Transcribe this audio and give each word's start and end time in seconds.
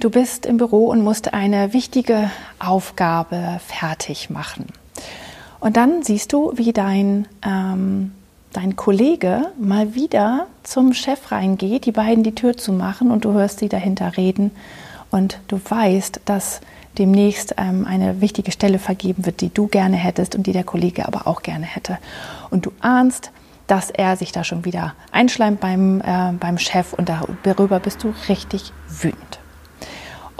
du 0.00 0.10
bist 0.10 0.46
im 0.46 0.56
Büro 0.56 0.88
und 0.88 1.02
musst 1.02 1.34
eine 1.34 1.72
wichtige 1.72 2.30
Aufgabe 2.58 3.60
fertig 3.66 4.30
machen. 4.30 4.66
Und 5.60 5.76
dann 5.76 6.02
siehst 6.02 6.32
du, 6.32 6.52
wie 6.56 6.72
dein, 6.72 7.28
ähm, 7.46 8.12
dein 8.52 8.76
Kollege 8.76 9.52
mal 9.58 9.94
wieder 9.94 10.46
zum 10.62 10.92
Chef 10.92 11.30
reingeht, 11.30 11.86
die 11.86 11.92
beiden 11.92 12.24
die 12.24 12.34
Tür 12.34 12.56
zu 12.56 12.72
machen 12.72 13.10
und 13.10 13.24
du 13.24 13.32
hörst 13.32 13.60
sie 13.60 13.68
dahinter 13.68 14.16
reden 14.16 14.50
und 15.10 15.38
du 15.48 15.60
weißt, 15.64 16.22
dass 16.24 16.60
demnächst 16.98 17.54
ähm, 17.58 17.86
eine 17.86 18.20
wichtige 18.20 18.50
Stelle 18.50 18.78
vergeben 18.78 19.24
wird, 19.24 19.40
die 19.40 19.54
du 19.54 19.66
gerne 19.68 19.96
hättest 19.96 20.34
und 20.34 20.46
die 20.46 20.52
der 20.52 20.64
Kollege 20.64 21.06
aber 21.06 21.26
auch 21.26 21.42
gerne 21.42 21.64
hätte. 21.64 21.98
Und 22.50 22.66
du 22.66 22.72
ahnst, 22.80 23.30
dass 23.66 23.90
er 23.90 24.16
sich 24.16 24.32
da 24.32 24.44
schon 24.44 24.64
wieder 24.64 24.94
einschleimt 25.12 25.60
beim, 25.60 26.00
äh, 26.00 26.32
beim 26.32 26.58
Chef 26.58 26.92
und 26.92 27.10
darüber 27.44 27.78
bist 27.78 28.02
du 28.02 28.12
richtig 28.28 28.72
wütend 28.88 29.41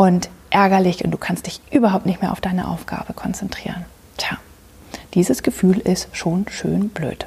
und 0.03 0.31
ärgerlich 0.51 1.05
und 1.05 1.13
du 1.13 1.17
kannst 1.17 1.47
dich 1.47 1.61
überhaupt 1.71 2.07
nicht 2.07 2.21
mehr 2.21 2.33
auf 2.33 2.41
deine 2.41 2.67
Aufgabe 2.67 3.13
konzentrieren. 3.13 3.85
Tja, 4.17 4.37
dieses 5.15 5.45
Gefühl 5.45 5.79
ist 5.79 6.09
schon 6.11 6.45
schön 6.51 6.89
blöd. 6.89 7.27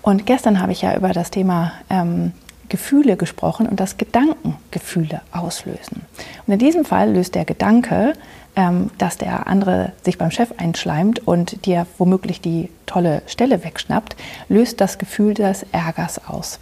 Und 0.00 0.24
gestern 0.24 0.62
habe 0.62 0.72
ich 0.72 0.80
ja 0.80 0.96
über 0.96 1.10
das 1.10 1.30
Thema 1.30 1.72
ähm, 1.90 2.32
Gefühle 2.70 3.18
gesprochen 3.18 3.66
und 3.66 3.78
dass 3.78 3.98
Gedanken 3.98 4.56
Gefühle 4.70 5.20
auslösen. 5.32 6.00
Und 6.46 6.54
in 6.54 6.58
diesem 6.58 6.86
Fall 6.86 7.12
löst 7.12 7.34
der 7.34 7.44
Gedanke, 7.44 8.14
ähm, 8.56 8.88
dass 8.96 9.18
der 9.18 9.46
andere 9.46 9.92
sich 10.02 10.16
beim 10.16 10.30
Chef 10.30 10.54
einschleimt 10.56 11.28
und 11.28 11.66
dir 11.66 11.86
womöglich 11.98 12.40
die 12.40 12.70
tolle 12.86 13.20
Stelle 13.26 13.64
wegschnappt, 13.64 14.16
löst 14.48 14.80
das 14.80 14.96
Gefühl 14.96 15.34
des 15.34 15.66
Ärgers 15.72 16.26
aus. 16.26 16.58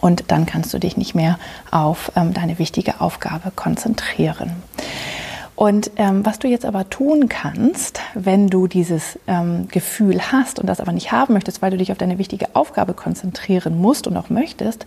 Und 0.00 0.24
dann 0.28 0.46
kannst 0.46 0.72
du 0.72 0.78
dich 0.78 0.96
nicht 0.96 1.14
mehr 1.14 1.38
auf 1.70 2.12
ähm, 2.16 2.32
deine 2.32 2.58
wichtige 2.58 3.00
Aufgabe 3.00 3.52
konzentrieren. 3.54 4.52
Und 5.60 5.90
ähm, 5.96 6.24
was 6.24 6.38
du 6.38 6.48
jetzt 6.48 6.64
aber 6.64 6.88
tun 6.88 7.28
kannst, 7.28 8.00
wenn 8.14 8.48
du 8.48 8.66
dieses 8.66 9.18
ähm, 9.26 9.68
Gefühl 9.68 10.32
hast 10.32 10.58
und 10.58 10.66
das 10.66 10.80
aber 10.80 10.92
nicht 10.92 11.12
haben 11.12 11.34
möchtest, 11.34 11.60
weil 11.60 11.70
du 11.70 11.76
dich 11.76 11.92
auf 11.92 11.98
deine 11.98 12.16
wichtige 12.16 12.54
Aufgabe 12.54 12.94
konzentrieren 12.94 13.78
musst 13.78 14.06
und 14.06 14.16
auch 14.16 14.30
möchtest, 14.30 14.86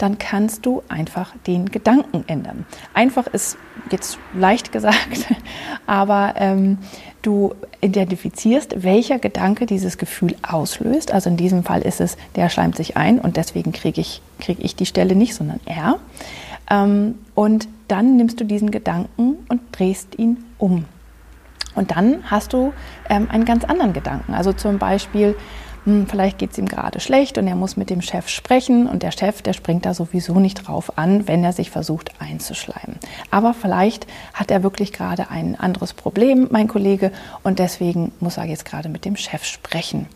dann 0.00 0.18
kannst 0.18 0.64
du 0.64 0.82
einfach 0.88 1.34
den 1.46 1.66
Gedanken 1.66 2.24
ändern. 2.26 2.64
Einfach 2.94 3.26
ist 3.26 3.58
jetzt 3.90 4.18
leicht 4.34 4.72
gesagt, 4.72 5.26
aber 5.86 6.34
ähm, 6.36 6.78
du 7.22 7.54
identifizierst, 7.82 8.82
welcher 8.82 9.18
Gedanke 9.18 9.66
dieses 9.66 9.98
Gefühl 9.98 10.36
auslöst. 10.42 11.12
Also 11.12 11.28
in 11.28 11.36
diesem 11.36 11.64
Fall 11.64 11.82
ist 11.82 12.00
es, 12.00 12.16
der 12.34 12.48
schleimt 12.48 12.76
sich 12.76 12.96
ein 12.96 13.18
und 13.18 13.36
deswegen 13.36 13.72
kriege 13.72 14.00
ich, 14.00 14.22
krieg 14.38 14.58
ich 14.60 14.74
die 14.74 14.86
Stelle 14.86 15.14
nicht, 15.14 15.34
sondern 15.34 15.60
er. 15.66 15.98
Ähm, 16.70 17.16
und 17.34 17.68
dann 17.88 18.16
nimmst 18.16 18.40
du 18.40 18.44
diesen 18.44 18.70
Gedanken 18.70 19.36
und 19.48 19.60
drehst 19.72 20.18
ihn 20.18 20.44
um. 20.56 20.86
Und 21.74 21.90
dann 21.90 22.24
hast 22.24 22.52
du 22.52 22.72
ähm, 23.08 23.28
einen 23.30 23.44
ganz 23.44 23.64
anderen 23.64 23.92
Gedanken. 23.92 24.32
Also 24.32 24.52
zum 24.52 24.78
Beispiel, 24.78 25.36
hm, 25.84 26.06
vielleicht 26.06 26.38
geht 26.38 26.52
es 26.52 26.58
ihm 26.58 26.66
gerade 26.66 27.00
schlecht 27.00 27.38
und 27.38 27.46
er 27.46 27.56
muss 27.56 27.76
mit 27.76 27.90
dem 27.90 28.02
Chef 28.02 28.28
sprechen 28.28 28.86
und 28.86 29.02
der 29.02 29.12
Chef, 29.12 29.42
der 29.42 29.52
springt 29.52 29.86
da 29.86 29.94
sowieso 29.94 30.38
nicht 30.38 30.66
drauf 30.66 30.98
an, 30.98 31.26
wenn 31.26 31.42
er 31.42 31.52
sich 31.52 31.70
versucht 31.70 32.12
einzuschleimen. 32.18 32.98
Aber 33.30 33.54
vielleicht 33.54 34.06
hat 34.34 34.50
er 34.50 34.62
wirklich 34.62 34.92
gerade 34.92 35.30
ein 35.30 35.58
anderes 35.58 35.94
Problem, 35.94 36.48
mein 36.50 36.68
Kollege, 36.68 37.12
und 37.42 37.58
deswegen 37.58 38.12
muss 38.20 38.36
er 38.36 38.44
jetzt 38.44 38.64
gerade 38.64 38.88
mit 38.88 39.04
dem 39.04 39.16
Chef 39.16 39.44
sprechen. 39.44 40.06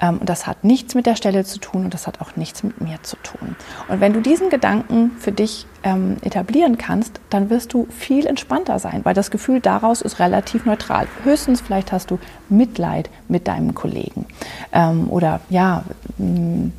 Ähm, 0.00 0.18
und 0.18 0.28
das 0.28 0.46
hat 0.46 0.64
nichts 0.64 0.94
mit 0.94 1.06
der 1.06 1.16
Stelle 1.16 1.44
zu 1.44 1.58
tun 1.58 1.84
und 1.84 1.94
das 1.94 2.06
hat 2.06 2.20
auch 2.20 2.36
nichts 2.36 2.62
mit 2.62 2.80
mir 2.80 3.02
zu 3.02 3.16
tun. 3.16 3.56
Und 3.88 4.00
wenn 4.00 4.12
du 4.12 4.20
diesen 4.20 4.50
Gedanken 4.50 5.12
für 5.18 5.32
dich 5.32 5.66
ähm, 5.82 6.16
etablieren 6.22 6.78
kannst, 6.78 7.20
dann 7.30 7.50
wirst 7.50 7.72
du 7.72 7.86
viel 7.90 8.26
entspannter 8.26 8.78
sein, 8.78 9.00
weil 9.04 9.14
das 9.14 9.30
Gefühl 9.30 9.60
daraus 9.60 10.02
ist 10.02 10.18
relativ 10.18 10.66
neutral. 10.66 11.06
Höchstens 11.24 11.60
vielleicht 11.60 11.92
hast 11.92 12.10
du 12.10 12.18
Mitleid 12.48 13.10
mit 13.28 13.48
deinem 13.48 13.74
Kollegen 13.74 14.26
ähm, 14.72 15.08
oder 15.10 15.40
ja, 15.48 15.84
mh, 16.18 16.70